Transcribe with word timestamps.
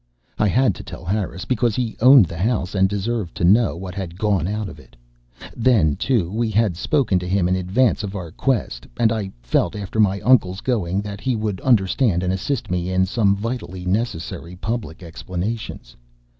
I 0.39 0.47
had 0.47 0.73
to 0.73 0.83
tell 0.83 1.05
Harris 1.05 1.45
because 1.45 1.75
he 1.75 1.95
owned 2.01 2.25
the 2.25 2.39
house 2.39 2.73
and 2.73 2.89
deserved 2.89 3.35
to 3.35 3.43
know 3.43 3.77
what 3.77 3.93
had 3.93 4.17
gone 4.17 4.47
out 4.47 4.67
of 4.67 4.79
it. 4.79 4.95
Then 5.55 5.95
too, 5.95 6.31
we 6.31 6.49
had 6.49 6.75
spoken 6.75 7.19
to 7.19 7.27
him 7.27 7.47
in 7.47 7.55
advance 7.55 8.01
of 8.01 8.15
our 8.15 8.31
quest; 8.31 8.87
and 8.97 9.11
I 9.11 9.31
felt 9.43 9.75
after 9.75 9.99
my 9.99 10.19
uncle's 10.21 10.61
going 10.61 11.01
that 11.01 11.21
he 11.21 11.35
would 11.35 11.61
understand 11.61 12.23
and 12.23 12.33
assist 12.33 12.71
me 12.71 12.89
in 12.89 13.05
some 13.05 13.35
vitally 13.35 13.85
necessary 13.85 14.55
public 14.55 15.03
explanations. 15.03 15.95